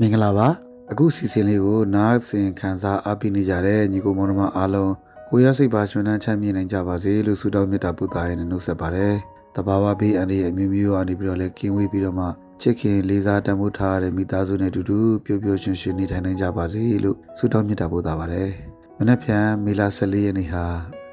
[0.00, 0.48] မင်္ဂလာပါ
[0.92, 4.92] အခုစီစဉ်လေးကိုနားဆင်ခံစားအားပေးနေကြတဲ့ညီကိုမောင်နှမအားလုံး
[5.28, 9.14] ကိုရစိတ်ပါရှင်နှမ်းချမ်းမြေနိုင်ကြပါစေလို့ဆုတောင်းမေတ္တာပို့သရနဲ့နှုတ်ဆက်ပါတယ်
[9.54, 12.26] တဘာဝဘေးအန္တရာယ်အမျိုးမျိုးအနေပြီးတော့လည်းကင်းဝေးပြီးတော့မှ
[12.60, 18.50] ချစ်ခင်လေးစားတမ်းမိုးထားတဲ့မိသားစုနဲ့အတူတူပျော်ပျော်ရွှင်ရွှင်နေထိုင်နိုင်ကြပါစေလို့ဆုတောင်းမေတ္တာပို့သပါတယ်
[18.98, 20.64] မနက်ဖြန်မေလ14ရက်နေ့ဟာ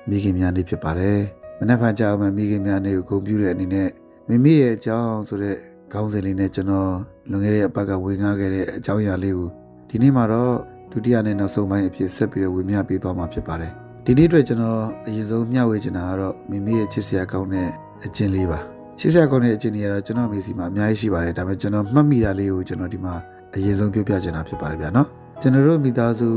[0.09, 1.19] မိခင်များနေ့ဖြစ်ပါတယ်
[1.59, 3.89] မနက်ဖြန်ကြောင်မှမိခင်များနေ့ကိုဂုဏ်ပြုတဲ့အနေနဲ့
[4.27, 5.55] မိမိရဲ့အကြောင်းဆိုတဲ့
[5.93, 6.93] ခေါင်းစဉ်လေးနဲ့ကျွန်တော်
[7.29, 9.49] လွန်ခဲ့တဲ့အပတ်ကဝေငှခဲ့တဲ့အကြောင်းအရာလေးကို
[9.89, 10.53] ဒီနေ့မှာတော့
[10.91, 13.71] ဒုတိယနဲ့နောက်ဆုံးပိုင်းအဖြစ်ဆက်ပြီးတော့ဝေမျှပေးသွားမှာဖြစ်ပါတယ်။
[14.05, 17.69] ဒီနေ့အတွက်ကျွန်တော်အရင်ဆုံးမျှဝေချင်တာကတော့မိမိရဲ့ချစ်စရာကောင်းတဲ့
[18.05, 18.59] အကျင့်လေးပါ။
[18.99, 23.13] ချစ်စရာကောင်းတဲ့အကျင့်တွေကတော့ကျွန်တော်မိစီမှာအများကြီးရှိပါတယ်။ဒါပေမဲ့ကျွန်တော်မှတ်မိတာလေးကိုကျွန်တော်ဒီမှာ
[23.55, 25.07] အရင်ဆုံးပြောပြချင်တာဖြစ်ပါတယ်ဗျာနော်။
[25.41, 26.27] ကျွန်တော်တို့မိသားစု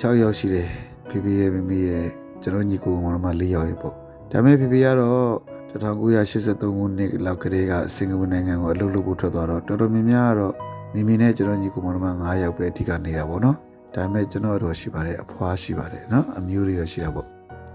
[0.00, 0.66] 6ယောက်ရှိတယ်။
[1.08, 2.06] ဖေဖေရဲ့မိမိရဲ့
[2.42, 3.94] ကျွန်တော်ညီကိုမောင်နှမ4ယောက်ရဲ့ပေါ့။
[4.30, 10.54] ဒါပေမဲ့ဖေဖေကတော့ 1983ခုနှစ်လောက်ကလေးကစင်ကာပူနိုင်ငံကိုအလုပ်လုပ်ဖို့ထွက်သွားတော့တော်တော်များများကတော့
[10.94, 13.56] မိမိနဲ့ကျွန်တော်ညီကိုမောင်နှမ9ယောက်ပဲအဓိကနေတာပေါ့နော်
[13.94, 17.26] ဒါပေမဲ့ကျွန်တော်တို့ရှိပါတယ်အဖွားရှိပါတယ်နော်အမျိုးတွေတော့ရှိတာပေါ့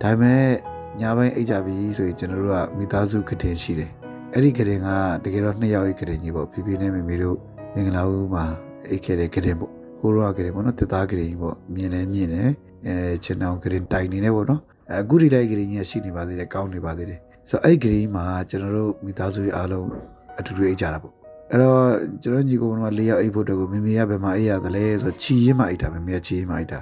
[0.01, 0.41] ဒါပေမဲ့
[0.99, 3.89] ညပိုင်းအိတ်ကြပြီဆိုရင်ကျွန်တော်တို့ကမိသားစုကတင်ရှိတယ်
[4.33, 4.87] အဲ့ဒီကတင်က
[5.23, 7.37] တကယ်တော့နှစ်ယောက်အိတ်ကတင်ကြီးပေါ့ဖိဖိနဲ့မိမိတို့
[7.73, 8.43] မင်္ဂလာဦးမှာ
[8.89, 12.49] အိတ်ခဲ့တဲ့ကတင်ပေါ့ဟိုရောကတင်ပေါ့နော်တစ်သားကတင်ကြီးပေါ့မြင်လဲမြင်တယ်
[12.87, 19.87] အဲချင်အောင်ကတင်တိုင်နေနေပေါ့နော်အခုဒီတိုက်ကတင်ကြီးရှိနေပါသေးတယ်ကောင်းနေပါသေးတယ် ဆိုတော့အဲ့ဂရီးမှာကျွန်တော်တို့မိသားစုတွေအားလုံး
[20.39, 21.13] အတူတူအိတ်ကြတာပေါ့
[21.51, 21.81] အဲ့တော့
[22.23, 26.79] ကျွန်တော်ညီကောင်က၄ယောက်အိတ်ဖို့တကူမမေကဘယ်မှာအိတ်ရတယ်လဲဆိုတော့ချီရင်းမှအိတ်တာမမေကချီရင်းမှအိတ်တာ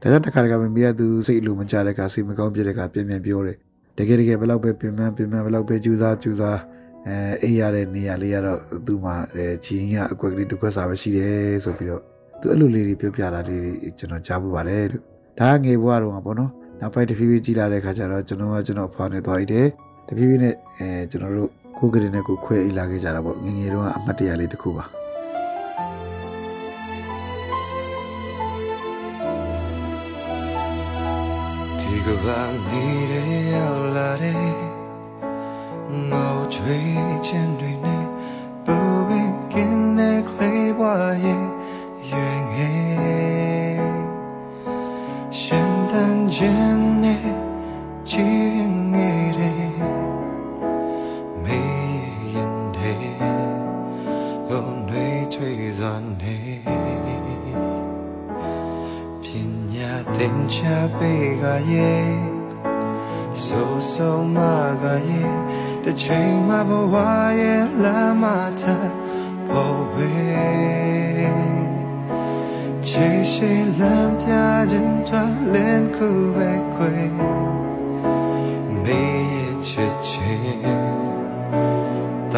[0.00, 3.56] ဒါကြောင့်တစ်ခါတခါမမေကသူစိတ်အလိုမကြတဲ့ခါစိတ်မကောင်းဖြစ်တဲ့ခါပြန်ပြန်ပြောတယ်
[3.98, 6.58] တကယ်တကယ်ဘယ်လောက်ပဲပြင်ပန်းပြင်ပန်းဘယ်လောက်ပဲကြူစားကြူစား
[7.06, 12.02] အဲအိတ်ရတဲ့နေရာလေးကတော့သူ့မှာအဲချီရင်းကအကွက်ကလေးတစ်ခွက်စာပဲရှိတယ်ဆိုပြီးတော့
[12.40, 15.02] သူအဲ့လိုလေးတွေပြောပြတာလေးတွေကျွန်တော်ကြားဖို့ပါတယ်လို့
[15.38, 16.50] ဒါကငယ်ဘွားတော့ပေါ့နော်
[16.80, 19.66] နောက်ပိုင်းတစ်ဖြည်းဖြည်းကြီးလာတဲ့ခါကျတော့ကျွန်တော်ကကျွန်တော်ဖွာနေသွားရတဲ့
[20.12, 24.84] တဖြည်းဖြည်းနဲ့အဲကျွန်တော်တို့ကိုကလေးနဲ့ကိုခွဲအိလာခဲ့ကြတာပေါ့ငငယ်တုန်းကအမှတ်တရလေးတစ်ခုပါ
[31.78, 33.14] ဒီကဘာနေရ
[33.52, 34.36] ရောက်လာတဲ့
[36.10, 36.78] ငေါချွေ
[37.26, 38.04] ချင်တွေနဲ့
[38.64, 38.76] ပူ
[39.08, 41.49] ပင်ကင်းတဲ့ခလေးပွားရဲ့ရွ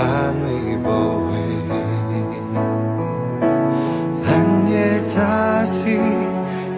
[0.02, 1.70] တာမေပေါ်ဝေးဟ
[4.36, 5.32] န်ရဲ့သာ
[5.74, 5.96] စီ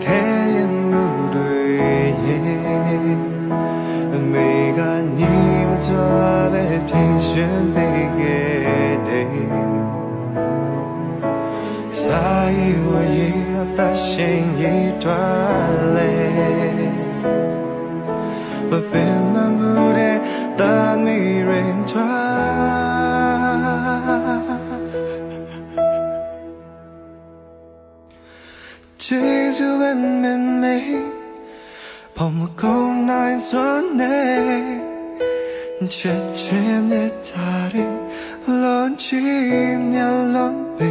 [0.04, 0.20] ခဲ
[0.54, 1.04] ရင်မှု
[1.34, 1.58] တွေ
[2.24, 3.18] ရဲ့
[4.14, 4.80] အမေက
[5.18, 5.34] ညီ
[5.68, 9.28] မတော်ပဲပြင်ရှင်ပေးခဲ့တယ်
[12.02, 12.24] စာ
[12.56, 13.30] ရီဝရေ
[13.60, 13.78] အသ
[33.24, 34.82] 날 전해
[35.88, 37.82] 제침 내 다리
[38.46, 39.98] 런치냐
[40.34, 40.84] 런비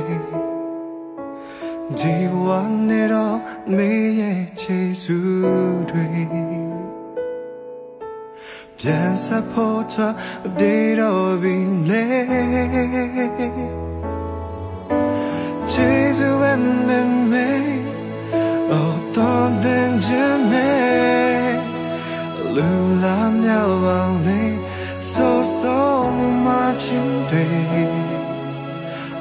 [1.92, 5.94] 니와 내러 미의 제수리
[8.78, 10.16] 변사포터
[10.58, 11.94] 데러비네
[15.68, 17.23] 제수엔 맨
[25.44, 25.78] so so
[26.46, 27.46] ma chin de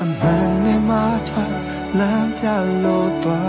[0.03, 1.47] A man ne ma twa
[1.99, 3.41] lam pya lo twa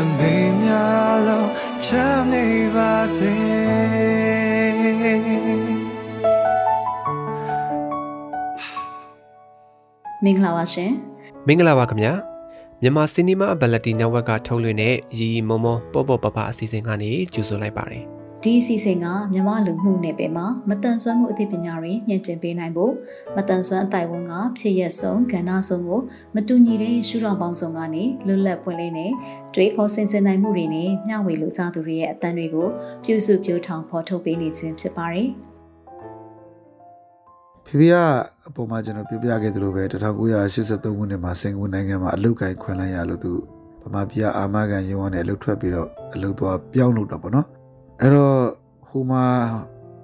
[0.00, 0.84] A me mya
[1.26, 1.40] lo
[1.84, 2.44] cham ne
[2.74, 3.34] ba se
[10.24, 10.92] မင်္ဂလာပါရှင်
[11.46, 12.12] မင်္ဂလာပါခင်ဗျာ
[12.82, 18.11] မြန်မာစီနီမာဘလက်တီနက်ဝက်ကထုတ်လွှင့်တဲ့ရီရီမုံမုံပေါ့ပေါ့ပပအစီအစဉ်ကနေကြိုဆိုလိုက်ပါတယ်
[18.44, 22.92] ဒီအစီအစဉ်ကမြန်မာလူမှုနယ်ပယ်မှာမတန်ဆွမ်းမှုအသိပညာတွေညှင့်တင်ပေးနိုင်ဖို့
[23.36, 26.00] မတန်ဆွမ်းအတိုင်ဝန်ကဖြစ်ရက်ဆုံးကဏ္ဍဆုံးကို
[26.34, 29.12] မတူညီတဲ့ရှုထောင့်ပေါင်းစုံကနေလွတ်လပ်ပွင့်လင်းတဲ့
[29.54, 32.68] တွေးခေါ်ဆင်ခြင်နိုင်မှုတွေနဲ့မျှဝေလိုချသူတွေရဲ့အသံတွေကို
[33.04, 35.28] ပြုစုပြောထောင်ဖော်ထုတ်ပေးနေခြင်းဖြစ်ပါတယ်
[37.66, 37.94] ဖေဖေက
[38.48, 43.32] အပေါ်မှာကျွန်တော်ပြပြခဲ့သလိုပဲ1983ခုနှစ်မှာစင်ကာပူနိုင်ငံမှာအလုတ်ကိုင်းခွင်လိုက်ရလို့သူ
[43.82, 47.48] ဗမာပြည်အာမခံရုံးကနေအလုတ်ထွက်ပြီးတော့အလုတ်သွားပြောင်းလို့တော့ပေါ့နော်
[48.00, 48.36] အဲ့တော့
[48.88, 49.24] ဟိုမှာ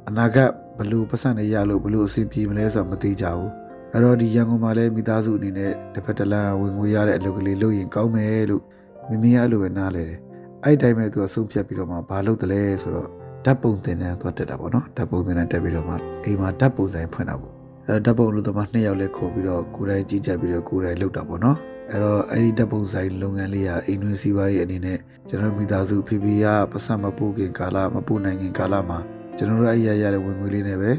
[0.09, 3.51] အနာဂတ်ဘလို့ပတ်စံနေရလို့ဘလို့အဆင်ပြေမလဲဆိုတော့မသိကြဘူး
[3.93, 8.63] အဲ့တော့ဒီရန်ကုန်မှာလည်းမိသားစုအနေနဲ့တစ်ဖက်တစ်လမ်းဝင်ငွေရတဲ့အလုပ်ကလေးလုပ်ရင်ကောင်းမယ်လို့
[9.09, 10.21] မိမိအဲ့လိုပဲနားလဲတယ်
[10.65, 13.09] အဲ့တိုင်းပဲသူကဆုံးဖြတ်ပြီးတော့မှဘာလုပ်တယ်လဲဆိုတော့
[13.45, 15.95] ဓာတ်ပုံသင်တန်းသွားတက်တာပေါ့နော်ဓာတ်ပုံသင်တန်းတက်ပြီးတော့မှ
[16.25, 17.53] အိမ်မှာဓာတ်ပုံဆိုင်ဖွင့်တာပေါ့
[17.87, 21.57] အဲဓာတ်ပုံလို့သမားနှစ်ယောက်လဲခေါ်ပြီးတော့ကိုယ်တိုင်ကြည့်ကြပြီးတော့ကိုယ်တိုင်လုပ်တာပေါ့နော်
[21.91, 24.99] အဲ့တော့အဲ့ဒီဓာတ်ပုံဆိုင်လုပ်ငန်းလေးကအိမ်တွင်းစီးပွားရေးအနေနဲ့
[25.29, 28.99] ကျွန်တော်မိသားစုဖေဖေကပတ်စံမပို့ခင်ကာလမပို့နိုင်ခင်ကာလမှာ
[29.37, 30.91] ကျွန်တော်တို့အဲ့ရရတဲ့ဝင်ငွေလေးနဲ့ပဲ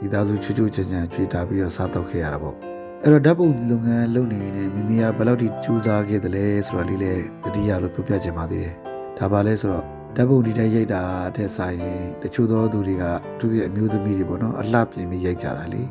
[0.00, 2.56] မိသားစုချွတ်ချွတ်ချင်ချင်ချွေတာပြီးတော့စားတော့ခဲ့ရတာပေါ့
[3.02, 7.12] အဲ့တော့ဓာတ်ပုံလုပ်ငန်းလုပ်နေနေမိမိကဘယ်လောက်ထိကြိုးစားခဲ့သလဲဆိုတော့လေးလေ
[7.44, 8.74] တတိယလို့ပြောပြချင်ပါသေးတယ်
[9.18, 9.84] ဒါပါလဲဆိုတော့
[10.16, 11.02] ဓာတ်ပုံဒီတိုင်းရိုက်တာ
[11.36, 13.04] တဲ့ဆိုင်ရင်တချို့သောသူတွေက
[13.38, 15.82] သူတို့ရဲ့အမျိုးသမီးတွေပေါ့နော်အလှပြင်ပြီးရိုက်ကြတာလေ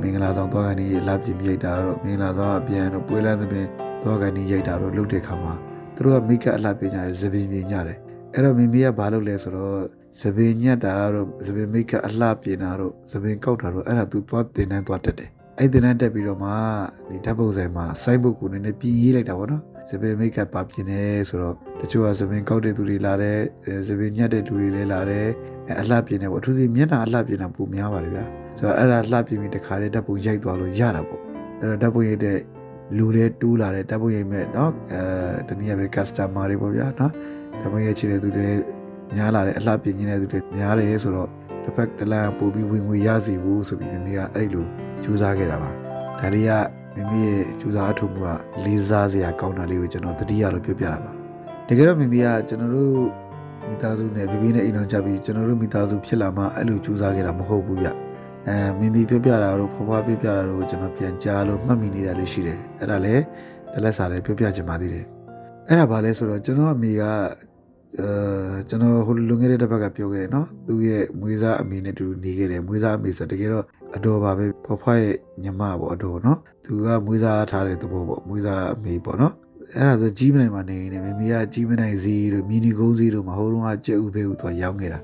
[0.00, 3.68] မင်္ဂလာဆောင်သွားကနေအလှပြင်ပြီးရိုက်တာတော့မင်္ဂလာဆောင်အပြန်တော့ပွဲလန်းသဖြင့်
[4.04, 5.54] သွားကနေရိုက်တာတော့လုပ်တဲ့ခါမှာ
[5.94, 7.98] သူတို့ကမိကအလှပြင်ကြတယ်သပင်ပြင်ကြတယ်
[8.34, 9.78] အဲ့တော့မိမိကဘာလုပ်လဲဆိုတော့
[10.20, 16.50] သပင်ညက်တာတော့သပင်မိကအလှပြင်တာတော့သပင်ကောက်တာတော့အဲ့ဒါသူသွားတင်တန်းသွားတက်တယ်အဲ့တင်တန်းတက်ပြီးတော့မှ
[17.08, 23.38] ဒီဓာတ်ပုံဆိုင်မှာစိုင်းဘုတ်ကိုနည်းနည်းပြင်ရေးလိုက်တာပေါ့နော်စပင်မိတ်ကပ်ပါပြင်နေဆိုတော့တချို့ကစပင်ကောက်တဲ့သူတွေလာတယ်
[23.88, 25.28] စပင်ညက်တဲ့သူတွေလည်းလာတယ်
[25.80, 28.24] အလှပြင်နေပေါ့အထူးသဖြင့်မျက်နှာအလှပြင်တာပုံများပါတယ်ဗျာ
[28.58, 31.20] ဆိုတော့အဲ့ဒါလှပြင်ပြီးတခါလေးဓာတ်ပုံရိုက်သွားလို့ရတာပေါ့
[31.60, 32.36] အဲ့တော့ဓာတ်ပုံရိုက်တဲ့
[32.97, 35.01] လူတွေတူးလာတယ်ဓာတ်ပုံရိုက်မဲ့เนาะအဲ
[35.47, 37.11] တနည်းအားဖြင့် customer တွေပေါ့ဗျာเนาะ
[37.61, 38.47] ဓာတ်ပုံရိုက်ချင်တဲ့သူတွေ
[39.15, 41.29] များလာတယ်အလှပြင်နေတဲ့သူတွေများတယ်ဆိုတော့
[41.63, 44.65] တစ်ဖက်တစ်လမ်းပို့ပြီးဝင်ငွေရစီဘူးဆိုပြီးမိမိကအဲ့လို
[45.03, 46.51] ကြိုးစားခဲ့တာပါဒါတွေက
[46.95, 48.21] မိမိရဲ့ကြိုးစားအထုံမှု
[48.55, 51.11] ကလေးစားစရာကောင်းတာလေးကိုကျွန်တော်တတိယလို့ပြောပြတာပါ
[51.67, 52.93] တကယ်တော့မိမိကကျွန်တော်တို့
[53.67, 57.87] မိသားစုနဲ့ပြပြနဲ့အိမ်တော်ကြပြီးကျွန်တော်တို့မိသားစုဖြစ်လာမှအဲ့လိုကြိုးစားခဲ့တာမဟုတ်ဘူးဗျ
[58.48, 63.22] အဲမိမိပြောပြတာတို့ဖွားဖွားပြောပြတာတို့ကျွန်တော်ပြန်ကြားလို့မှတ်မိနေတာလေးရှိတယ်အဲ့ဒါလည်း
[63.72, 65.04] တလက်စာလည်းပြောပြချင်ပါသေးတယ်
[65.68, 67.02] အဲ့ဒါဘာလဲဆိုတော့ကျွန်တော်အမေက
[68.00, 68.08] အဲ
[68.68, 73.64] ကျွန်တော်ဟိုလွန်ခဲ့တဲ့တစ်ပတ်ကပြောခဲ့တယ်နော်သူရဲ့မွေးစားအမေနဲ့တူနေခဲ့တယ်မွေးစားအမေဆိုတကယ်တော့
[73.96, 79.32] အတော်ပါပဲဖွားဖွားရဲ့ညီမပေါ့အတော်နော်သူကမွေးစားထားတဲ့သဘောပေါ့မွေးစားအမေပေါ့နော်
[79.74, 85.00] အဲ့ဒါဆိုကြီးမနိုင်မှာနေနေမမေကကြီးမနိုင်စီတို့မီနီကုန်းစီတို့မဟိုတုန်းကကြက်ဥဖေးဦးသူရောင်းခဲ့တာ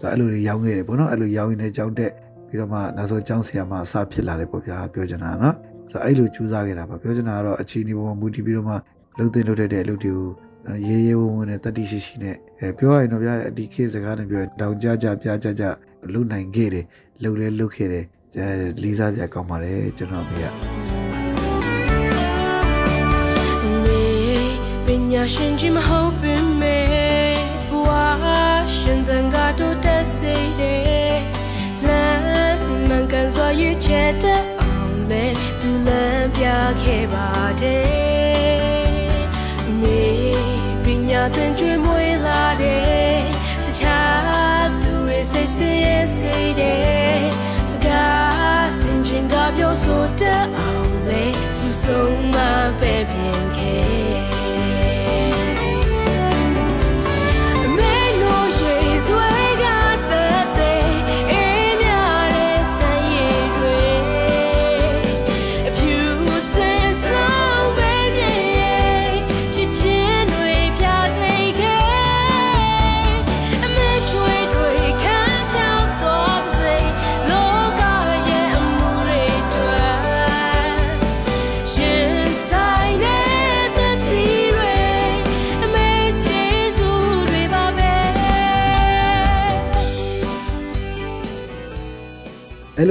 [0.00, 2.12] သူအဲ့လိုတွေရောင်းခဲ့တယ်ပေါ့နော်အဲ့လိုရောင်းရင်းနဲ့ကြောင်းတက်
[2.52, 5.54] ပြီးတော့မှနောက်ဆုံးကျောင်းဆရာမအစဖြစ်လာတယ်ပေါ့ဗျာပြောချင်တာနော်
[5.90, 8.74] ဆိုအဲ့လိုကြိုးစားခဲ့တာပါပြောချင်တာကတော့အချီနေပေါ်မှာမူတည်ပြီးတော့မှ
[9.18, 10.28] လှုပ်သိမ်းလှုပ်တဲ့အလုပ်တွေကို
[10.86, 15.64] ရေးရေးဝုံဝုံနဲ့တတိရှိရှိနဲ့အဲပြောရရင်တော့ဗျာအဒီခေတ်စကားနဲ့ပြောရင်တောင်ကြကြပြကြကြ
[16.12, 16.84] လှုပ်နိုင်ခဲ့တယ်
[17.22, 18.04] လှုပ်လဲလှုပ်ခဲ့တယ်
[18.82, 20.48] လေးစားစရာကောင်းပါတယ်ကျွန်တော်မေက
[24.86, 26.76] ပညာရှင်ကြီးမဟုတ်ပင်မေ
[27.66, 27.88] ဘဝ
[28.76, 30.81] ရှင်သန်ကတော့တက်စေတယ်လမ်းမှန်ကန်
[33.34, 35.24] စွာရွေးချယ်တဲ့အောင်လေ
[35.60, 36.44] သူလမ်းပြ
[36.82, 37.28] ခဲ့ပါ
[37.62, 39.22] တယ်
[39.80, 40.02] မေ
[40.84, 43.20] ပညာသင်ကျွေးမွေးလာတယ်
[43.64, 47.22] တခြားသူရဲ့စိတ်ဆင်းရဲစေတယ်
[47.70, 51.24] စကားစင်ချင်ကပြောဆိုတဲ့အောင်လေ
[51.56, 52.36] စုဆုံးမ
[52.80, 53.61] ပဲပြင်ခဲ့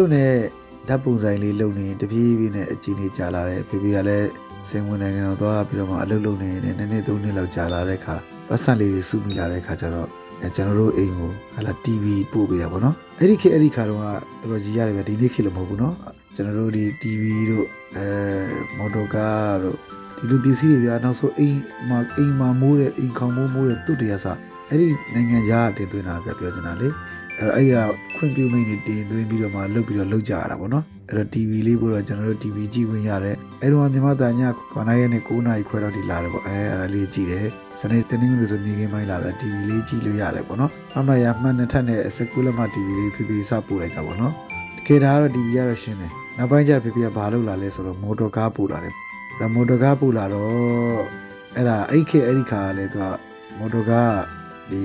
[0.01, 0.34] လိုနဲ့
[0.88, 4.29] ဓာတ်ပုံဆိုင်လေးလုပ်နေတပြေးပြေးနဲ့အကြည့်နေကြာလာတယ်ဖေဖေကလည်း
[4.70, 8.15] စင်ဝင်နိုင်ငံကိုသွားပြီးတော့မှအလုပ်လုပ်နေနေနည်းနည်းသုံးနှစ်လောက်ကြာလာတဲ့ခါ
[8.48, 10.08] ပတ်စံလေးတွေစုမိလာတဲ့ခါကျတော့
[10.55, 14.20] ကျွန်တော်တို့အိမ်ကိုဟာလာ TV ပို့ပေးတာပေါ့နော်အဲ့ဒီခေတ်အဲ့ဒီခါတော့တော်
[14.51, 15.96] တော်ကြီးရတယ်ဗျဒီနေ့ခေတ်လို့မဟုတ်ဘူးနော်
[16.36, 17.65] ကျွန်တော်တို့ဒီ TV တို့
[17.96, 18.05] အဲ
[18.77, 19.77] မော်တော်ကားတို့
[20.17, 24.38] ဒီလိုပစ္စည်းတွေဗျာနောက်ဆုံးအိမ်မှာအိမ်မှာမိုးတဲ့အိမ်ခေါင်မိုးမိုးတဲ့သူ့တရားစား
[24.70, 26.88] အဲ့ဒီနိုင်ငံခြားတင်သွင်းတာဗျပြောချင်တာလေ
[27.39, 27.83] အဲ့တော့အဲ့ဒါ
[28.15, 34.41] ခွင့်ပြုမိတ်နေတင်သွင်းပြီးတော့မှလုတ်ပြီးတော့လုတ်ကြရတာပေါ့နော်အဲ့တော့ TV လေးကိုတော့ကျွန်တော်တို့ TV ကြည့်ဝင်ရတယ်အဲ့တော့ညီမသားည
[34.73, 37.47] 9ရက်နဲ့9နာရီခွဲတော့ဒီလာတယ်ပေါ့အဲအဲ့ဒါလေးကြည့်တယ်
[37.79, 44.33] စနေတနင်္ဂနွေဆိုနေခင်းပိုင်းလာတော့ TV လေးကြည့်လို့ရတယ်ပေါ့နော်အမရမှန်နဲ့ထက်နဲ့စကူလက်မ TV လေးဖိဖိစပို့လိုက်တာပေါ့နော်
[44.77, 48.93] တကယ်ဒါကတော့ TV ကတော့ရှင်းတယ်နောက်ပိုင်းကျဖိဖိကဘာလုပ်လာလဲဆိုတော့မော်တော်ကားပို့လာတယ်
[49.39, 51.03] ဒါမော်တော်ကားပို့လာတော့
[51.55, 53.05] အဲ့ဒါအဲ့ခေအဲ့ဒီခါကလည်းသူက
[53.57, 54.40] မော်တော်ကား
[54.72, 54.82] ဒီ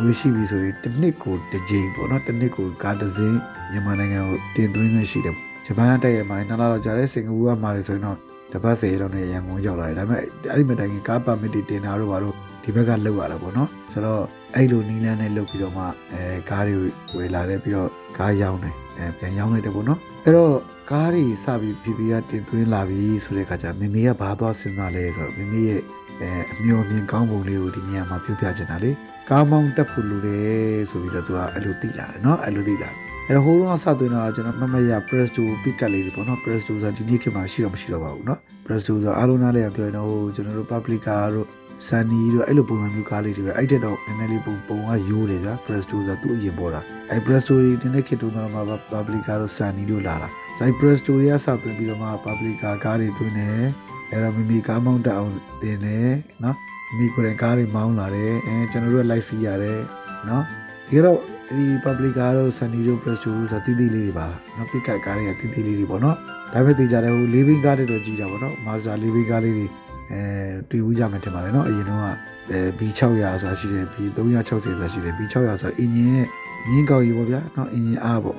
[0.00, 3.38] ငွေရှိပြီဆိုရင်တစ်နှစ်ကိုတစ်ကြိမ်ပေါ့နော်တစ်နှစ်ကိုကားတစ်စင်း
[3.70, 8.18] မြန်မာနိုင်ငံကိုတင်သွင်းခွင့်ရှိတယ်ဂျပန်ကတက်ရမှာနှစ်လတော့ကြာတယ်စင်ကာပူကမှာတယ်ဆိုရင်တော့
[8.52, 14.22] တပတ်စေလောက်နဲ့ရန်ကုန်ရောက်လာတယ်ဒါပေမဲ့အဲ့ဒီမတိုင်ခင်ကားပါမစ်တွေတင်တာတို့ဘာလို့ဒီဘက်ကလောက်ရတာပေါ့နော်ဆိုတော့
[14.54, 16.76] အဲ့လိုနီးလန်းနဲ့လောက်ပြီးတော့မှအဲကားတွေ
[17.16, 17.88] ဝယ်လာတယ်ပြီးတော့
[18.18, 20.54] ကားရောင်းတယ်အဲပြန်ရောင်းလိုက်တယ်ပေါ့နော်အဲ့တော့
[20.90, 25.82] ကားတွေစပြီး PP ကတင်သွင်းလာပြီဆိုတဲ့အခါကျမမေကဘာသွားစဉ်းစားလဲဆိုတော့မမေရဲ့
[26.20, 28.90] အဲအမျော်မြင်ကောင်းပုံလေးကိုဒီနေရာမှာပြောပြချင်တာလေ
[29.29, 41.47] ကားမောင်းတက်ဖို့လိုတယ်ဆိုပြီးတော့သူကအဲ့လိုသိလာတယ်เนาะအဲ့လိုသိလာတယ်အဲ့တော့ဟိုးတော့စသွင်းတော့ကျွန်တော်မမရ Presto Pickup လေးတွေပေါ့နော် Presto ဆိုဒီနေ့ခေတ်မှာရှိတော့မရှိတော့ပါဘူးเนาะ Presto ဆိုအားလုံးနားလည်းပြောရင်တော့ဟိုကျွန်တော်တို့ Publica တို့
[41.87, 48.59] Sunny တို့အဲ့လိုပုံစံမျိုးကားလေးတွေပဲအဲ့တက်တော့နည်းနည်းလေးပုံပုံကရိုးတယ်ဗျာ Presto ဆိုသူ့အရင်ပေါ်တာအဲ့ Presto တွေဒီနေ့ခေတ်တုန်းကတော့မှ
[48.91, 53.65] Publica တို့ Sunny တို့လာတာဆို Presto တွေကစသွင်းပြီးတော့မှ Publica ကားတွေသွင်းတယ်
[54.10, 55.30] အဲ့တော့မိမိကားမောင်းတအောင်
[55.62, 56.10] တင်တယ်
[56.44, 56.56] နော်
[56.88, 59.80] မိမိကိုယ်တိုင်ကားတွေမောင်းလာတယ်အဲကျွန်တော်တို့လိုက်စီရတယ်
[60.28, 60.44] နော်
[60.88, 66.16] ဒီတော့ဒီ public ကားတို့ sunny တို့ press တို့ဆိုတာတိတိလေးတွေပါနော် pick up ကားတွေကတိတိလေးတွေပေါ့နော်
[66.52, 69.66] ဒါပေမဲ့သိကြတယ်ဟို living ကားတွေတော့ကြီးတာပေါ့နော် mazda living ကားလေးတွေ
[70.12, 70.22] အဲ
[70.70, 72.06] တွေ့ဦးကြမယ်ထင်ပါတယ်နော်အရင်တော့က
[72.50, 73.00] အဲ B600
[73.40, 76.26] ဆိုတာရှိတယ် B360 ဆိုတာရှိတယ် B600 ဆိုတာအင်ဂျင်ရဲ့
[76.68, 78.38] မြင်းကောက်ကြီးပေါ့ဗျာနော်အင်ဂျင်အားပေါ့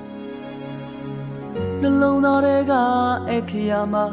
[1.80, 2.72] နှလုံးသားတွေက
[3.30, 4.04] အခရာမှာ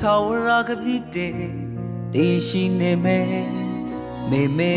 [0.00, 1.34] ထာဝရကပြည့်တဲ့
[2.14, 3.44] တည်ရှိနေမယ်
[4.30, 4.74] မေမေ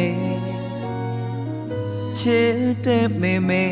[2.20, 3.64] ချစ်တဲ့မေမေ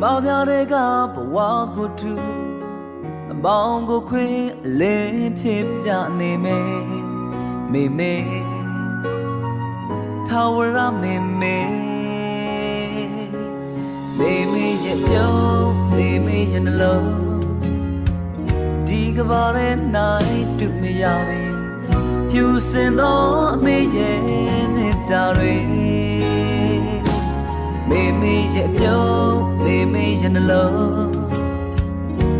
[0.00, 0.74] မောင်ပြတွေက
[1.14, 1.36] ဘဝ
[1.74, 2.14] ကိုတူ
[3.32, 4.36] အမောင်ကိုခွေး
[4.66, 5.88] အလင်းဖြစ်ပြ
[6.18, 6.66] နေမယ်
[7.72, 8.14] မေမေ
[10.28, 11.56] ထာဝရမေမေ
[14.18, 17.31] မေမေရဲ့ပြုံးမေမေရဲ့နှလုံး
[18.92, 21.42] ဒီကဘာရဲ့နိုင်တူမရပြီ
[22.30, 23.22] ဖြူစင်သော
[23.54, 24.18] အမေရဲ့
[24.74, 25.56] မြတ်တာတွေ
[27.88, 31.12] မေမေရဲ့ပြုံးမေမေရဲ့နှလုံး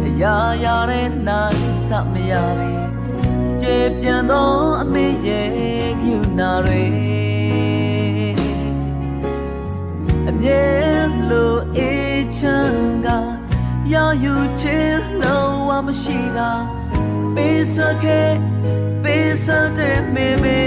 [0.07, 2.75] အရာရာတဲ့နိုင်စမရပြီ
[3.61, 4.51] ကျေပြန်သော
[4.83, 5.49] အမေရဲ့
[6.03, 6.85] ကျူနာတွေ
[10.29, 10.63] အမြဲ
[11.31, 13.09] လိုအေးချမ်းက
[13.93, 15.12] ရယူခြင်းလုံးဝ
[15.87, 16.51] မရှိတာ
[17.35, 18.31] ပေးစခဲ့
[19.03, 19.47] ပေးစ
[19.79, 20.61] တဲ့မေမေ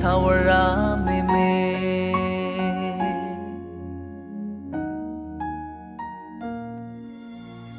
[0.00, 0.50] ထာဝရ
[1.06, 1.52] မေမေ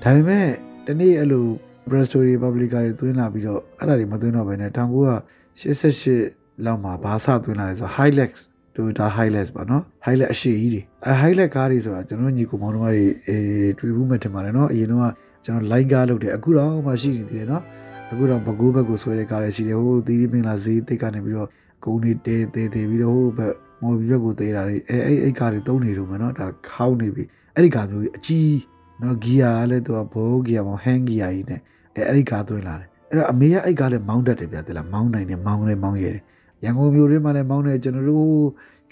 [0.04, 0.48] ဒါပေမဲ့
[0.86, 1.48] တနေ့အဲ့လို
[1.90, 8.32] Presto Republica တွေသွင်းလာပြီးတော့အဲ့ဒါတွေမသွင်းတော့ဘဲနဲ့1988လောက်မှာဘာစသွင်းလာလဲဆိုတော့ Hilux
[8.76, 15.02] Toyota Hilux ပါနော် Hilux အရှိကြီးတွေအဲ Hilux ကားတွေဆိုတာကျွန်တော်ညီကိုမောင်တို့တွေအေးတွေ့ဘူးမှထင်ပါတယ်နော်အရင်တော့
[15.46, 17.64] ကျွန်တော် line ကားလုပ်တယ်အခုတော့မှရှိနေသေးတယ်နော်
[18.12, 21.50] အခုတော့ဘကိုးဘက်ကိုဆွဲတဲ့ကားတွေရှိတယ်ဟိုသီရိမင်လာဈေးတိတ်ကနေပြီးတော့
[21.84, 27.24] ဂုံတွေတဲတဲတဲပြီးတော့ဟိုဘက်မော်ဘီဘက်ကိုသေးတာတွေအဲအဲ့အဲ့ကားတွေတုံးနေတော့မယ်နော်ဒါခေါင်းနေပြီ
[27.56, 28.58] အဲ့ဒီကားမျိုးကြီးအကြီး
[29.02, 31.60] နော်ဂီယာလည်းသူကဘိုးဂီယာမောဟန်ဂီယာကြီးနဲ့
[31.96, 36.24] အဲအဲ့ဒီကားသွင်းလာတယ်အဲ့တော့အမေကအဲ့ကားလည်းမောင်းတတ်တယ်ဗျာတိလားမောင်းနိုင်တယ်မောင်းလည်းမောင်းရတယ်
[36.64, 38.28] ရန်ကုန်မြို့ထဲမှာလည်းမောင်းတယ်ကျွန်တော်တို့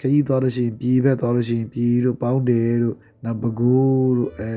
[0.00, 4.52] ခကြီးသွားလို့ရှိရင်ပြည်ဘက်သွားလို့ရှိရင်ပြည်တို့ပေါင်းတယ်တို့နောက်ဘကိုးတို့အဲ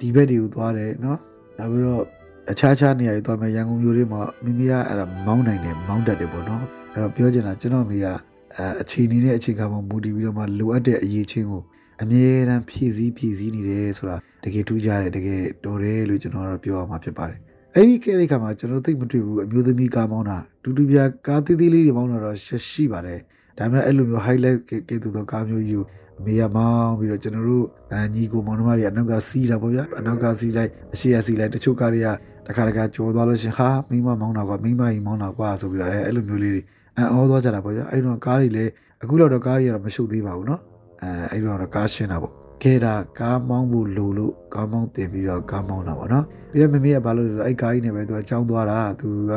[0.00, 1.18] ဒီဘက်တွေကိုသွားတယ်နော်
[1.58, 2.02] နောက်ပြီးတော့
[2.50, 11.62] အခြားခြားနေရာတွေသွားမယ်ရန်ကုန်မြို့တွေမှာမိမိကအဲ့ဒါမောင်းနိုင်တယ်မောင်းတတ်တယ်ပေါ့နော်အဲ့တော့ပြောချင်တာကျွန်တော်မိကအဲအခြေအနေနဲ့အခြေခံပေါ်မူတည်ပြီးတော့မှလိုအပ်တဲ့အရေးချင်းကို
[12.02, 17.38] အမြဲတမ်းဖြည့်ဆည်းဖြည့်ဆည်းနေတယ်ဆိုတာတကယ်ထူးခြားတယ်တကယ်တော်တယ်လို့ကျွန်တော်တို့ပြောရမှာဖြစ်ပါတယ်
[17.74, 22.36] အဲ့ဒီကဲတဲ့ခါမှာကျွန်တော်သိမတွေ့ဘူးအမျိုးသမီးကားမောင်းတာတူတူပြကားသေးသေးလေးတွေမောင်းတာတော့
[22.70, 23.20] ရှိပါတယ်
[23.58, 24.58] ဒါပေမဲ့အဲ့လိုမျိုး highlight
[24.88, 32.07] ကဲတူသောကားမျိုးယူအ မေကမောင်းပြီးတော့ကျွန်တော်တို့အညီကိုမောင်နှမတွေအနောက်ကစီးတာပေါ့ဗျာအနောက်ကစီးလိုက်အရှိရစီးလိုက်တချို့ကားတွေက
[32.47, 36.61] တခါတခါကြော်သွားလို့ရှင်ဟာမိမမောင်းတာကွာမိမကြီးမောင်းတာကွာဆိုပြီးတော့အဲအဲ့လိုမျိုးလေးတွေ
[36.97, 38.71] အံ့ဩသွားကြတာပေါ့ဗျာအဲ့တော့ကားတွေလည်း
[39.03, 40.61] အခုတော့ကားတွေကတော့မရှုပ်သေးပါဘူးเนาะ
[41.01, 49.33] အဲအဲ့တော့ကားရှင်းတာပေါ့ခဲတာကားမောင်းဖို့လိုလို့ကားမောင်းတင်ပြီးတော့ကားမောင်းတာပေါ့နော်ပြီးတော့မမေကဘာလို့လဲဆိုတော့အဲ့ကားကြီးနဲ့ပဲသူကကြောင်းသွားတာသူက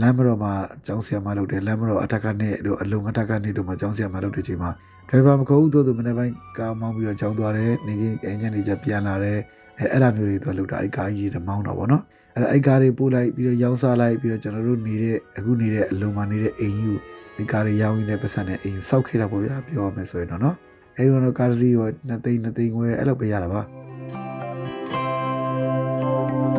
[0.00, 0.52] လမ်းမတော်မှာ
[0.86, 4.70] ကျောင်းဆရာမလုပ်တယ်လမ်းမတော်အထက်ကနေတို့အလုံအထက်ကနေတို့မှာကျောင်းဆရာမလုပ်တဲ့ချိန်မှာ
[5.09, 9.39] ဒရိုင်ဘာမခေါ်ဘူးသူသူမနေ့ပိုင်းကားမောင်းပြီးတော့ကျောင်းသွားတယ်နေကြီးအင်ဂျင်တွေကြပြန်လာတယ်
[9.79, 12.03] အဲအဲ့ဒါမျိုးတွေသူကလုပ်တာအဲ့ကားကြီးတွေမောင်းတာပေါ့နော်
[12.35, 16.97] အဲ့ဒါအဲ့ကားတွေပို့လိုက်ပြီးတော့ရောင်းစားလိုက်ပြီးတော့ကျွန်တော်တို့နေတဲ့အခုနေတဲ့အလုံမှာနေတဲ့အိမ်ကြီးကို
[17.35, 20.55] အဲ့ကားတွေရောင်းရင်းနဲ့ပတ်စံနဲ့အိမ်စောက်ခဲ့တာပေါ့ဗျာပြောရမယ်ဆိုရင်တော့နော်
[20.97, 23.61] အဲ့ဒီတော့ကားစီးရောနှစ်သိန်းနှစ်သိန်းခွဲအဲ့လိုပဲရတာပါ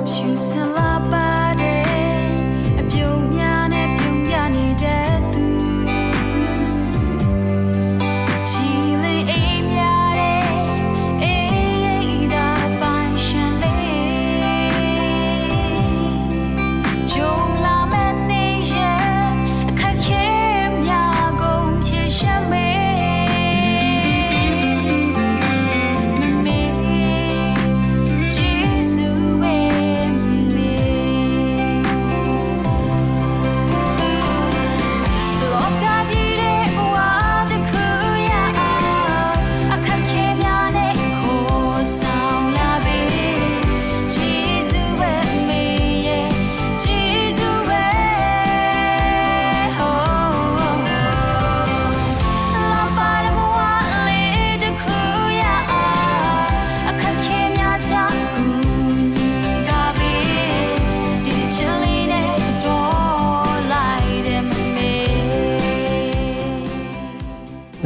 [0.09, 1.30] ဖြူစင်လာပါ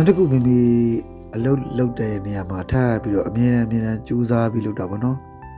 [0.04, 0.58] နောက်တစ်ခုမိမိ
[1.37, 5.16] အလုပ်လုပ်တဲ့နေရာမှာထပ်ပြီးတော့အမြဲတမ်းအမြဲတမ်းကြိုးစားပြီးလုပ်တာပေါ့နော်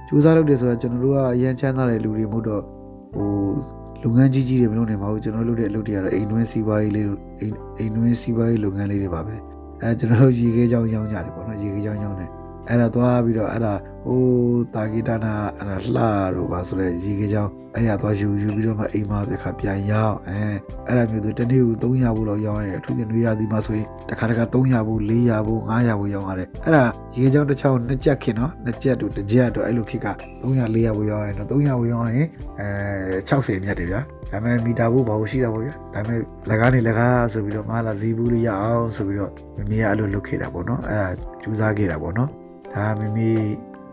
[0.09, 2.63] ကြိုးစားလုပ်တယ်ဆိုတော့ကျွန်တော်တို့ကအရန်ချမ်းသာတဲ့လူတွေမဟုတ်တော့
[3.15, 3.29] ဟို
[4.03, 7.07] လုပ်ငန်းကြီးကြီးတွေမလုပ်နိုင်ပါဘူးကျွန်တော်လုပ်တဲ့အလုပ်တွေကတော့အိမ်တွင်းစီးပွားရေးလေး
[7.41, 9.35] အိမ်အိမ်တွင်းစီးပွားရေးလုပ်ငန်းလေးတွေပါပဲ
[9.83, 12.31] အဲကျွန်တော်တို့ရေခဲချောင်းရောင်းကြတယ်ပေါ့နော်ရေခဲချောင်းရောင်းတယ်
[12.69, 13.75] အဲ့ဒါသွားပြီးတော့အဲ့ဒါ
[14.07, 14.23] ဟို
[14.75, 16.03] တာဂီတာနာအဲ့ဒါလှ
[16.35, 20.41] တော့ပါဆိုတော့ရေခဲချောင်းအဲ့ရသွားယူယူပြီးတော့မှအိမ်မှာတစ်ခါပြန်ရောင်းအဲ
[20.87, 26.85] အဲ့ဒါမျိုးဆိုတနေ့ကို300ဘူးလောက်ရောင်းရင်အထူးပြန်တွေးရသည်မှာဆိုရင်တစ်ခါတစ်ခါ300ဘူး400ဘူး500ဘူးရောင်းရတယ်အဲ့ဒါ
[27.17, 30.09] ရေခဲချောင်းတစ်ချောင်းနှစ်ကြက်ခင်နော်နှစ်ကြက်တို့တစ်ကြက်တို့အဲ့လိုခစ်က
[30.43, 32.29] 300 400ဘူးရောင်းရင်တော့300ဘူးရောင်းရင်
[32.61, 32.69] အဲ
[33.29, 41.09] 60မြတ်တယ်ဗျာဒါပေမဲ့မီတာဘူးဘာလို့ရှိတာပေါ့ဗျာဒါပေမဲ့လက်ကားနေလက်ကားဆိုပြီးတော့မလာဈေးဘူးလေးရအောင်ဆိုပြီးတော့မမေကအဲ့လိုလုပ်ခဲ့တာပေါ့နော်အဲ့ဒါ
[41.43, 42.31] ကြိုးစားခဲ့တာပေါ့နော်
[42.77, 43.31] ဒါမမေ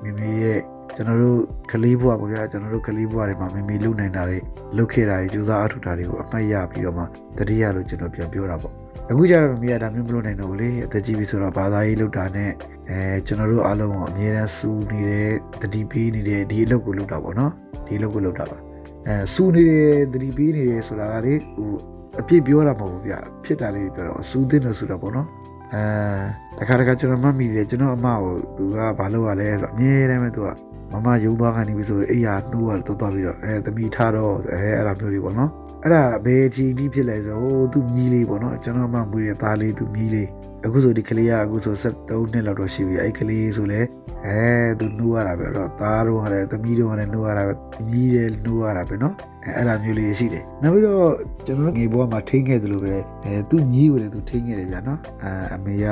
[0.03, 0.59] မမေရဲ့
[0.95, 1.39] ကျွန်တော်တို့
[1.71, 4.39] ကလေးဘွားပေါ့ဗျာကျွန်တော်တို့ကလေးဘွားတွေမှာမမေလုပ်နိုင်တာတွေ
[4.77, 7.03] လုပ်ခဲ့တာတွေကြိုးစားအထောက်တာတွေကိုအမှတ်ရပြီးတော့မှ
[7.37, 8.73] တတိယလို့ကျွန်တော်ပြန်ပြောတာပေါ့
[9.09, 12.51] အခုကျတော့မမေကဒါမျိုးမလုပ်နိုင်တော့ဘူးလေအသက်ကြီးပြီဆိုတော့ဘာသာရေးလုပ်တာနဲ့
[12.89, 17.51] အဲကျွန်တော်တို့အားလုံးကိုအမြဲတမ်းစူးနေတဲ့တတိပေးနေတဲ့ဒီအလုပ်ကိုလုပ်တာပေါ့နော်
[17.87, 18.57] ဒီအလုပ်ကိုလုပ်တာပါ
[19.07, 21.69] အဲစူးနေတယ်တတိပေးနေတယ်ဆိုတာကလေဟို
[22.19, 23.13] အပြစ်ပြောတာမဟုတ်ဘူးဗျ
[23.45, 25.27] ဖြစ်တာလေးပြောတော့စူးသင်းလို့ဆိုတာပေါ့နော်
[25.73, 30.49] အဲတခါတခါကျွန်တော်မှတ်မိတယ်ကျွန်တော်အမကိုသူကဘာလုပ်ရလဲဆိုအမြဲတမ်းပဲသူက
[30.91, 35.51] မမယုံသွားခံနေပြီဆိုအိယာနှိုးရတော့သွားပြီးတော့အဲသမီးထားတော့အဲအဲ့ဒါမျိုးတွေပေါ့နော်
[35.83, 40.27] အဲ့ဒါဘယ်အချိန်ဒီဖြစ်လဲဆိုဟိုသူမြီးလေးပေါ့နော်ကျွန်တော်မှမွေးတဲ့သားလေးသူမြီးလေး
[40.65, 43.81] အခုဆိုဒီကလေးကအခုဆို73နှစ်လောက်တော့ရှိပြီအဲ့ကလေးဆိုလဲ
[44.27, 44.41] အဲ
[44.79, 47.53] သူနှိုးရတာပဲတော့သားတော့ရတယ်သမီးတော့ရတယ်နှိုးရတာပဲ
[47.89, 51.09] မြီးတယ်နှိုးရတာပဲနော်အဲအဲ့ဒါမျိုးလေးရှိတယ်နောက်ပြီးတော့
[51.45, 52.93] ကျွန်တော်ငယ်ဘဝမှာထိန်းခဲ့သလိုပဲ
[53.25, 55.85] အဲသူမြီးကိုလည်းသူထိန်းခဲ့တယ်ဗျာနော်အဲအမေက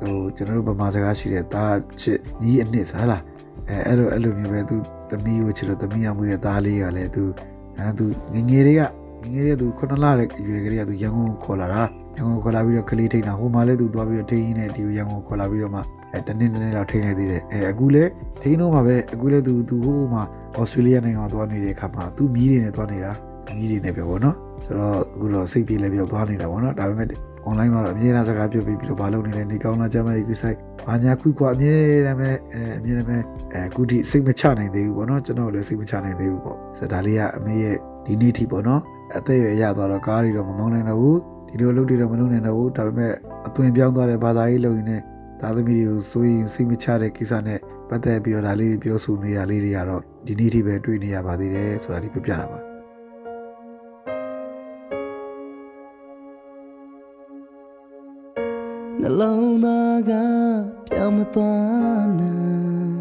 [0.00, 3.22] ဟိုကျွန်တော်တို့ဗမာစကားရှိတယ်သားချစ်ညီအနှစ်စားလား
[3.68, 4.76] အဲအဲ့လိုအဲ့လိုမျိုးပဲသူ
[5.10, 7.24] သမီးကိုချစ်တော့သမီးရမှုတဲ့သားလေးကလည်းသူ
[7.78, 8.82] အဲသူငငယ်တွေက
[9.22, 11.82] ငငယ်တွေကသူခုနလတဲ့ရွယ်ကလေးကသူရန်ကုန်ခေါ်လာတာ
[12.18, 15.80] ရန်ကုန်ခေါ်လာပြီးတော့ကလေးထိန်တာဟိုမှာလည်းသူသွားပြီးတော့ထိန်းနေဒီကိုရန်ကုန်ခေါ်လာပြီးတော့မှ
[16.12, 18.10] အဲတနေ့တနေ့လောက်ထိန်းနေသေးတယ်အဲအခုလည်း
[18.42, 20.22] ထိန်းတော့မှာပဲအခုလည်းသူသူဟိုမှာ
[20.56, 23.12] ဩစတြေးလျနိုင်ငံမှာသွားနေတဲ့အခါမှာသူမြည်တွေနဲ့သွားနေတာ
[23.56, 27.08] မြည်တွေနဲ့ပဲပေါ့နော်ဆိုတော့အခုတော့စိတ်ပြေလည်းပြောက်သွားနေတာပေါ့နော်ဒါပေမဲ့
[27.48, 31.74] online မှာတော့အမြဲတမ်းစကားပြောပြီးပြီးတော့မလုပ်နေလဲနေကောင်းလားကြမ်းမဲ့ကူဆိုင်ဘာညာခွခွအမြဲ
[32.06, 33.16] တမ်းပဲအဲအမြဲတမ်းပဲ
[33.52, 37.76] အဲကုတီစိတ်မချနိုင်သေးဘူးပေါ့နော်ကျွန်တော်လည်းစိတ်မချနိုင်သေးဘူးပေါ့ဆိုတော့ဒါလေးကအမေရဲ့
[38.06, 38.80] ဒီနေ့ထိပေါ့နော်
[39.16, 41.18] အသက်ရွယ်ရသွားတော့ကားတွေတော့မမောင်းနိုင်တော့ဘူး
[41.48, 43.12] ဒီလိုလုပ်တွေတော့မလုပ်နိုင်တော့ဘူးဒါပေမဲ့
[43.46, 45.02] အသွင်ပြောင်းသွားတဲ့ဘာသာရေးလုပ်ရင်းနဲ့
[45.40, 52.58] သားသမီးတွေကိုစိုးရင်စိတ်မချတဲ့ကိစ္စနဲ့ပတ်သက်ပြီးတော့ဒါလေးပြောဆိုနေတာလေးတွေကတော့ဒီနေ့ထိပဲတွေ့နေရပါသေးတယ်ဆိုတာလေးပြပြတာပါ
[59.00, 60.12] နှလုံးသားက
[60.86, 62.98] ပြောင်းမသွားနိုင်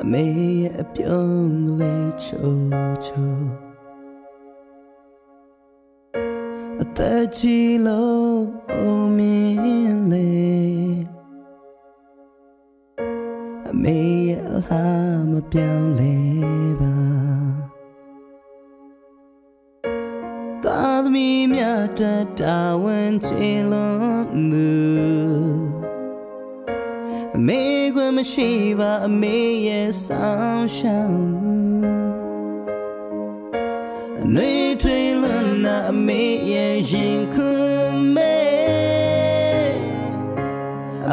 [0.00, 0.24] အမေ
[0.62, 2.52] ရဲ့အပြုံးလေးချို
[3.06, 3.61] ချို
[6.94, 8.38] အသက်ကြီးလို့
[8.72, 8.74] အ
[9.16, 11.00] မင်းလေး
[13.70, 16.16] အမေရဲ့အလားမပြောင်းလဲ
[16.80, 16.96] ပါ
[20.64, 24.72] သာသမီမြတ်တဲ့တာဝန်ချေလွန်သူ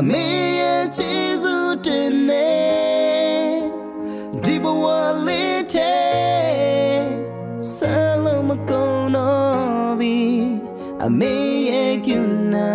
[0.01, 0.27] အမေ
[0.59, 2.49] ရဲ့ချီးစုတင်နေ
[4.43, 4.83] ဒီဘဝ
[5.27, 7.03] လေးတဲ့
[7.73, 10.19] ဆယ်လုံးမကုန်တော့ပြီ
[11.03, 11.35] အမေ
[11.69, 12.11] ရဲ့ကျ
[12.53, 12.71] နာ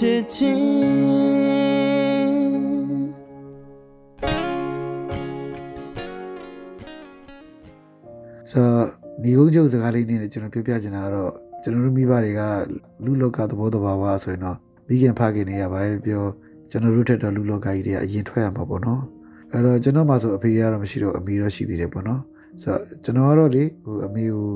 [0.00, 0.60] ချစ်ချင်း
[8.50, 8.86] ဆိုတော့
[9.22, 11.32] ညီကုန်းချုပ်စကားလေးနဲ့ကျွန်တော်ပြောပြချင်တာကတော့
[11.62, 12.40] ကျွန်တော်တို့မိဘတွေက
[13.04, 16.24] လူလောကသဘောတဘာဝဆိုရင်တော့မိခင်ဖခင်တွေရပါပဲပြော
[16.70, 19.02] ကျွန်တော်တို့ထက်တော့လူလောကကြီးတွေကအရင်ထွက်ရမှာပေါ့နော်
[19.52, 22.20] အဲ့တော့ကျွန်တော်မှဆိုအဖေကတော့မရှိတော့အမေတော့ရှိသေးတယ်ပေါ့နော်
[22.62, 24.48] ဆိုတော့ကျွန်တော်ကတော့လေဟိုအမေကို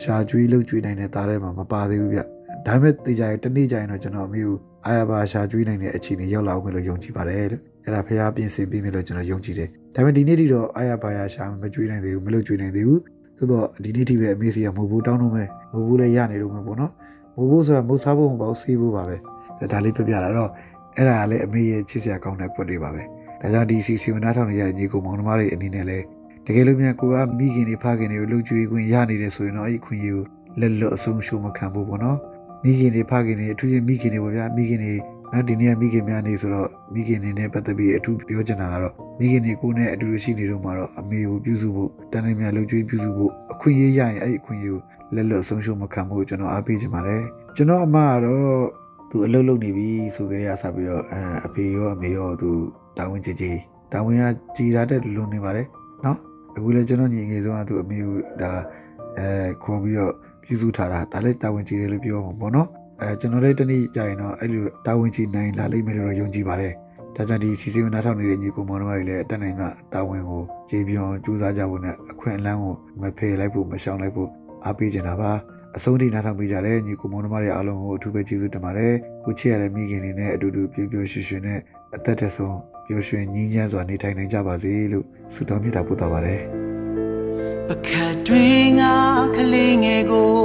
[0.00, 2.20] ရှာကျွေးလုပ်ကျွေးနိုင်တဲ့သားထဲမှာမပါသေးဘူးဗျ
[2.66, 4.56] ဒါပေမဲ့တေချာရဲ့တနေ့ကျရင်တော့ကျွန်တော်အမေကို
[4.86, 13.00] အာရပါရှာကျွေးနိုင်တဲ့အခြေအနေရောက်လာအောင်လို့ယုံကြည်ပါတယ်လို့အဲ့ဒါဖះပြင်ဆင်ပေးမယ်လို့ကျွန်တော်ယုံကြည်တယ်ဒါပေမဲ့ဒီနေ့ထိတော့အာရပါရှာမကျွေးနိုင်သေးဘူးမလုပ်ကျွေးနိုင်သေးဘူး
[13.36, 16.92] သို့တော့ဒီနေ့ထိပဲအမေစီကမဟုတ်ဘူးတောင်းတော့မယ်မဟုတ်ဘူးလည်းရနေတော့မှာပေါ့နော်
[17.36, 19.16] မဟုတ်ဘူးဆိုတာမဟုတ်စားဖို့မပေါ့ဆေးဖို့ပါပဲ
[19.58, 20.50] ဆိုတော့ဒါလေးပြပြတာတော့
[20.96, 23.02] အဲ့ဒါကလည်းအမေရဲ့ချစ်စရာကောင်းတဲ့ပွက်တွေပါပဲ
[23.40, 26.04] ဒါကြောင့်ဒီစီစီဝနာထောင်နေရတဲ့ညီကိုမောင်နှမတွေအနေနဲ့လည်း
[26.46, 30.22] တကယ်လို့များကိုကမိခင်တွေဖခင်တွေကိုလှုပ်ကြွေးခွင့်ရနေတယ်ဆိုရင်တော့အဲ့ဒီခွင့်ရကို
[30.60, 32.18] လက်လွတ်အဆုံးရှုံးမခံဘူးပေါ့နော်
[32.66, 34.94] မိခင်တွေဖခင်တွေအထူးသဖြင့်မိခင်တွေပေါ့ဗျာမိခင်တွေ
[35.32, 44.80] နော်ဒီနေ့မိခင်များနေဆိုတော့မိခင်နေနဲ့ပတ်သက်ပြီးအထူးပြောချင်တာကတော့မိခင်တွေကိုနဲ့အတူတူရှိနေတော့မှာတော့အမေကိုပြုစုဖို့တန်တိုင်းများလှုပ်ကြွေးပြုစုဖို့အခွင့်အရေးရရင်အဲ့ဒီအခွင့်အရေးကို
[45.14, 47.22] လက်လွတ်ဆုံးရှုံးမခံဖို့ကျွန်တော်အားပေးချင်ပါတယ်
[47.56, 48.64] ကျွန်တော်အမကတော့
[49.10, 52.50] သူအလုပ်လုပ်နေပြီဆိုကြရဆပြီးတော့အဲအဖေရောအမေရောသူ
[52.96, 53.58] တာဝန်ကြီးကြီး
[53.92, 54.22] တာဝန်က
[54.56, 55.66] ကြီးလာတဲ့လွန်နေပါတယ်
[56.04, 56.18] နော်
[56.56, 58.50] အခုလည်းကျွန်တော်ညီငယ်ဆုံးကသူအမေကိုဒါ
[59.18, 59.28] အဲ
[59.64, 60.12] ခေါ်ပြီးတော့
[60.46, 62.68] ပြုစုထားတာဒါလည်းတာဝန်ကြီးတယ်လို့ပြောမှာပေါ့နော်
[63.00, 66.72] အဲကျွန်တော်လည်းတနေ့ကြာရင်တော့အဲ့လိုတာဝန်ကြီးနိုင်လာလိမ့်မယ်လို့ယုံကြည်ပါတယ်
[67.16, 74.28] ဒါကြောင့်ဒီစီစီဝင်နားထောင်နေတဲ့ညီကိုမောင်တို့တွေလည်းအတက်နိုင်မှတာဝန်ကိုခြေပြောင်းကြိုးစားကြဖို့နဲ့အခွင့်အလမ်းကိုမဖယ်လိုက်ဖို့မရှောင်လိုက်ဖို့
[74.64, 75.32] အားပေးချင်တာပါ
[75.76, 81.60] အဆုံးထိနားထောင်ပေးကြတဲ့ညီကိုမောင်တို့တွေအားလုံးကိုအထူးပဲကျေးဇူးတင်ပါတယ်ကိုချစ်ရတဲ့မိခင်တွေနဲ့အတူတူပြပြရွှင်ရွှင်နဲ့
[81.94, 85.04] အသက်ထက်ဆုံးပျော်ရွှင်ငြိမ်းချမ်းစွာနေထိုင်နိုင်ကြပါစေလို့
[85.34, 86.65] ဆုတောင်းမေတ္တာပို့သပါတယ်
[87.70, 88.96] ပခတ်တွင်ငါ
[89.34, 90.40] ကလေးငယ်ကို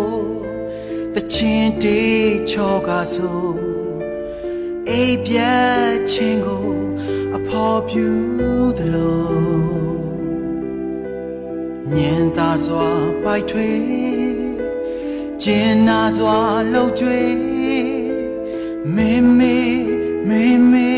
[1.15, 3.45] တချင်းတေးချောကဆို
[4.89, 6.69] အိပ်ပြတ်ခြင်းကို
[7.35, 8.07] အဖော်ပြူ
[8.77, 9.31] သလို
[11.95, 12.89] ညင်သာစွာ
[13.23, 13.71] ပိုက်ထွေ
[15.43, 16.37] ကျင်နာစွာ
[16.73, 17.23] လှုပ်ကြွေ
[18.95, 19.57] မေမေ
[20.27, 20.89] မေမေ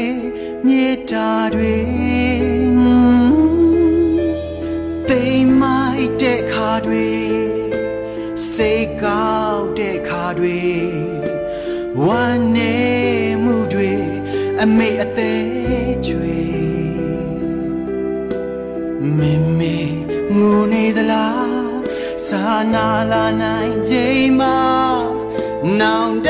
[0.66, 2.53] မြေတာတွေ
[6.74, 7.10] တဲ့ခါတွေ
[8.54, 10.62] စိတ်ကောက်တဲ့ခါတွေ
[12.06, 12.78] ဝမ်းနေ
[13.44, 13.92] မှုတွေ
[14.62, 16.40] အမေအသေးချွေ
[19.18, 19.76] မေမေ
[20.38, 21.52] ငိုနေသလား
[22.28, 24.60] စာနာလာနိုင်ချိန်မှာ
[25.80, 26.30] နောင်တ